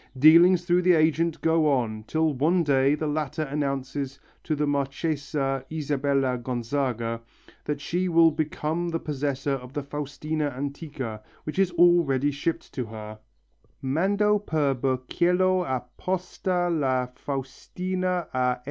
[0.17, 5.63] Dealings through the agent go on, till one day the latter announces to the Marchesa
[5.71, 7.21] Isabella Gonzaga
[7.65, 12.85] that she has become the possessor of the Faustina antica, which is already shipped to
[12.85, 13.19] her
[13.83, 18.59] (_Mando per burchiello a posta la Faustina a S.